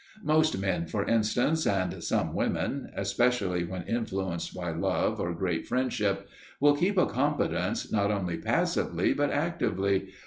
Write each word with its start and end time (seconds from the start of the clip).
Most 0.23 0.57
men, 0.59 0.87
for 0.87 1.05
instance, 1.05 1.67
and 1.67 2.03
some 2.03 2.33
women 2.33 2.89
(especially 2.95 3.63
when 3.65 3.83
influenced 3.83 4.51
by 4.55 4.71
love 4.71 5.19
or 5.19 5.31
great 5.31 5.67
friendship), 5.67 6.27
will 6.59 6.75
keep 6.75 6.97
a 6.97 7.05
confidence 7.05 7.91
not 7.91 8.09
only 8.09 8.37
passively, 8.37 9.13
but 9.13 9.29
actively. 9.29 10.09